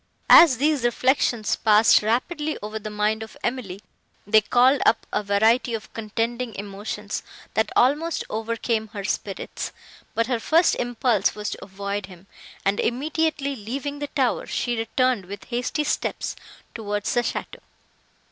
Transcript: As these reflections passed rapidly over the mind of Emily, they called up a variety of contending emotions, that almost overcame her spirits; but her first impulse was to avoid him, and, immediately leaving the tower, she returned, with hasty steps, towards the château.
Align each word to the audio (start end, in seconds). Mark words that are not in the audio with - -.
As 0.31 0.57
these 0.57 0.83
reflections 0.83 1.55
passed 1.55 2.01
rapidly 2.01 2.57
over 2.63 2.79
the 2.79 2.89
mind 2.89 3.21
of 3.21 3.37
Emily, 3.43 3.79
they 4.25 4.41
called 4.41 4.81
up 4.83 5.05
a 5.13 5.21
variety 5.21 5.75
of 5.75 5.93
contending 5.93 6.55
emotions, 6.55 7.21
that 7.53 7.69
almost 7.75 8.23
overcame 8.27 8.87
her 8.93 9.03
spirits; 9.03 9.71
but 10.15 10.25
her 10.25 10.39
first 10.39 10.73
impulse 10.77 11.35
was 11.35 11.51
to 11.51 11.63
avoid 11.63 12.07
him, 12.07 12.25
and, 12.65 12.79
immediately 12.79 13.55
leaving 13.55 13.99
the 13.99 14.07
tower, 14.07 14.47
she 14.47 14.75
returned, 14.75 15.25
with 15.25 15.43
hasty 15.43 15.83
steps, 15.83 16.35
towards 16.73 17.13
the 17.13 17.21
château. 17.21 17.61